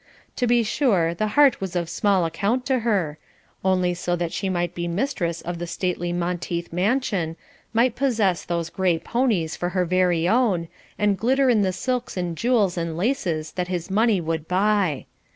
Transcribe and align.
To 0.37 0.47
be 0.47 0.63
sure, 0.63 1.13
the 1.13 1.27
heart 1.37 1.61
was 1.61 1.75
of 1.75 1.87
small 1.87 2.25
account 2.25 2.65
to 2.65 2.79
her, 2.79 3.19
only 3.63 3.93
so 3.93 4.15
that 4.15 4.33
she 4.33 4.49
might 4.49 4.73
be 4.73 4.87
mistress 4.87 5.41
of 5.43 5.59
the 5.59 5.67
stately 5.67 6.11
Monteith 6.11 6.73
mansion, 6.73 7.35
might 7.71 7.95
possess 7.95 8.43
those 8.43 8.71
gray 8.71 8.97
ponies 8.97 9.55
for 9.55 9.69
her 9.77 9.85
very 9.85 10.27
own, 10.27 10.69
and 10.97 11.19
glitter 11.19 11.51
in 11.51 11.61
the 11.61 11.71
silks 11.71 12.17
and 12.17 12.35
jewels 12.35 12.79
and 12.79 12.97
laces 12.97 13.51
that 13.51 13.67
his 13.67 13.91
money 13.91 14.19
would 14.19 14.47
buy. 14.47 15.05